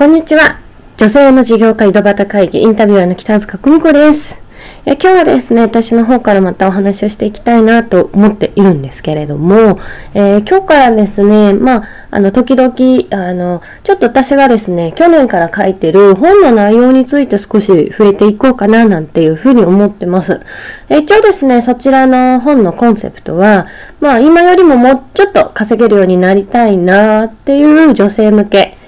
[0.00, 0.58] こんにちは。
[0.96, 4.40] 女性の事業家井戸端会議インタビュアーの北塚久美子です。
[4.86, 9.78] え今日はですね、私の方からまたお話をしていきたいなと思っているんですけれども、
[10.14, 12.72] えー、今日からですね、まあ、あの、時々、
[13.10, 20.40] あの、ちょっと私がですね、去年から書いてる本の内容について少し触れていこうかななんていうふうに思ってます。
[20.88, 23.66] え一応ですね、そちらの本のコンセプトは、
[24.00, 28.78] まあ、今よりももうちょっと稼げるようになりたいなっていう女性向け、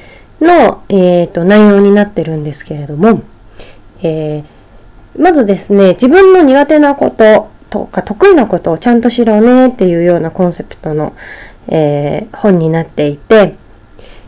[0.43, 3.23] の、えーと、内容になってるんですけれども、
[4.03, 11.15] えー、まずですね、自分の苦手なこととか得意なことをちゃんと知ろねっていうようなコンセプトの、
[11.69, 13.57] えー、本になっていて、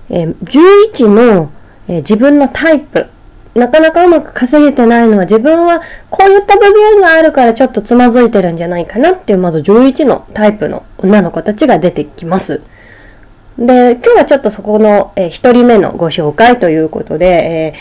[0.09, 0.37] えー、
[0.95, 1.51] 11の、
[1.87, 3.09] え自分のタイプ
[3.55, 12.63] なかなかうまく稼げてないのは自分はこういった部分があるからちょっとつまずいてるんじゃないかなっていうまず11のタイプの女の子たちが出てきます。
[13.59, 17.75] で、今日はちょっとそこの、えー、1人目のご紹介ということで、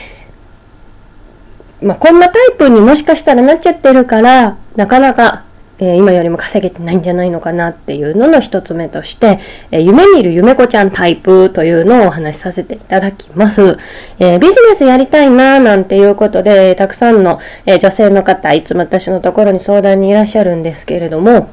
[1.82, 5.46] えー、まあ、こんなタイプにもしかしたらなっちゃってるから、なかなか、
[5.80, 9.40] えー、今よりも稼げてないんじゃないのかなっていうのの1つ目として、
[9.72, 13.80] え夢見る夢子ちゃんタイプというのをお話しさせていただきます。
[14.20, 21.50] えビジネスやりたいななんていうことで、たくさんの、え女性の方、いつも私のところに相談にいらっしゃるんですけれども、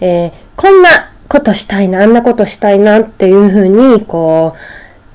[0.00, 4.58] えこんなことしたいな、あんなことしたいなっていうふうに、こう、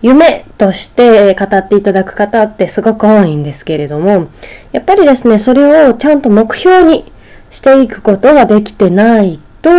[0.01, 4.29] 夢として語っていただく方ってすごく多いんですけれども、
[4.71, 7.11] やっぱりですね、それをちゃんと目標に
[7.51, 9.69] していくことができてないと、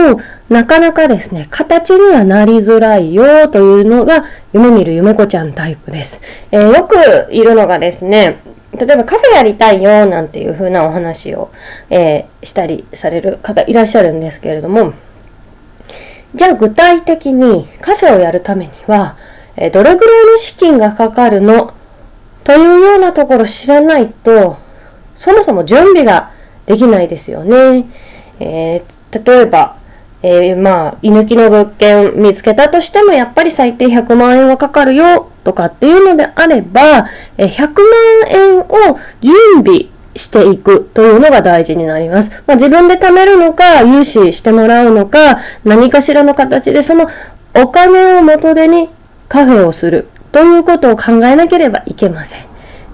[0.48, 6.20] なかなかですね、形にはなりづらいよというのが、夢見る夢子ちゃんタイプです。
[6.52, 8.39] えー、よくいるのがですね、
[8.78, 11.50] 例えばカフェやりたいよなんていうふうなお話を、
[11.91, 14.94] えー、したりされる方いらっしゃるんですけれども、
[16.34, 19.16] じゃあ具体的にカフェをやるためには、
[19.56, 21.74] えどれぐらいの資金がかかるの？
[22.44, 24.56] というようなところ知らないと、
[25.14, 26.33] そもそも準備が
[26.66, 27.86] できないですよね。
[28.41, 29.77] えー、例えば、
[30.23, 37.83] えー、まあ、居抜きの物件を見つけたとしても、やっぱり最低100万円はかかるよとかっていうのであれば、え100万
[38.29, 38.67] 円を
[39.20, 42.30] 準備していくというのが大事になります。
[42.46, 47.08] まあ、自分で貯めるのか、融資してもらうのか、何かしらの形でその
[47.55, 48.89] お金を元手に
[49.28, 52.40] カフェをするということを考えなければいけません。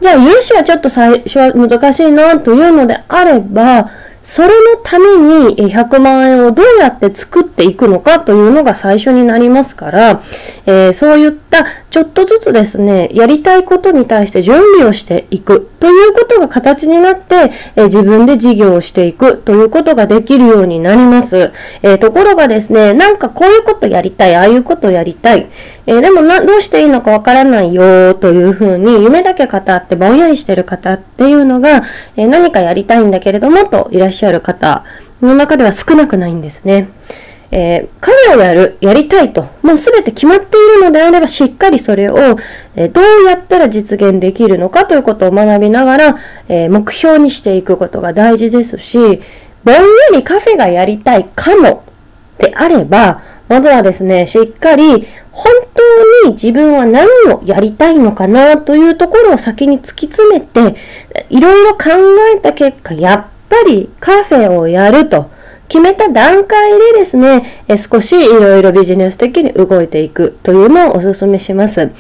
[0.01, 3.91] じゃあ、融資はちょっと最初は難しいなというのであれば、
[4.23, 10.23] それのために100万円をどうやって作っていくのかというのが最初になりますから、
[10.67, 21.53] えー、そういったちょっとずつですね、やりたいことに対して準備をしていくということが形になって、え、自分で事業をしていくということができるようになります。
[21.83, 25.47] え、ところがですね、なんかこういうことやりたい、ああいうことやりたい、
[25.87, 31.85] え、でもな、どうしていいのかわからないよというふうに、夢だけ語ってぼんやりしてる方っていうのが、
[32.17, 34.85] え、何かやりたいんだけれどもといらっしゃる方
[35.23, 36.89] の中では少なくないんですね。
[37.51, 42.17] えー、カフェをやる、やりたいと、もうすべて決まっているのであれば、しっかりそれを、
[42.77, 48.99] えー、どうやったら実現できるのかということを学びながら、えー、目標にしていくことが大事ですし、
[49.65, 49.81] ぼんや
[50.13, 51.85] りカフェがやりたいかも
[52.39, 55.53] であれば、まずはですね、しっかり本
[56.23, 60.77] 当に自分は何をやりたいのかなというところを先に突き詰めて、
[61.31, 61.85] いろいろ考
[62.37, 65.31] えた結果、やっぱりカフェをやると。
[65.69, 71.91] 決めた段階でですね、少しいろいろビジネス的に動いていくというのをお勧めします。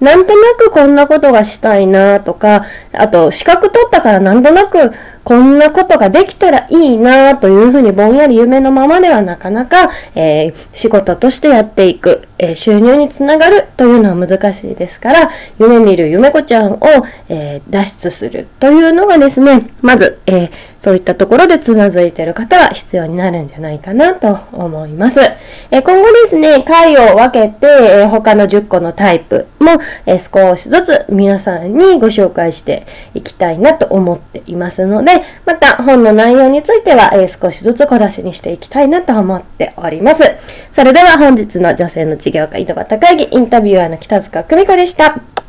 [0.00, 4.92] なんとなくこんなことがしたいなとか、あと資格取ったからなんとなく
[5.28, 16.80] こんなことができたらいいなというふうにぼんやり夢のままではなかなか、えー、仕事としてやっていく、えー、収入につながるというのは難しいですから、夢見る夢子ちゃんを、
[17.28, 20.48] えー、脱出するというのがですね、まず、え
[20.80, 25.20] そういったところでつまずいている方は必要になるんじゃないかなと思います。
[25.70, 29.46] え今後ですね、回を分けて、え他の10個のタイプ
[29.76, 40.22] も、え少しずつ皆さんにご紹介していきたいなと思っていますので、また本の内容については、えー、少しずつ小出しにしていきたいなと思っております。
[40.72, 45.47] それでは本日の女性の事業家井戸端会議インタビュアーの北塚久美子でした。